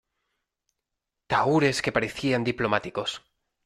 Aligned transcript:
tahúres 1.29 1.77
que 1.83 1.91
parecían 1.97 2.43
diplomáticos, 2.51 3.11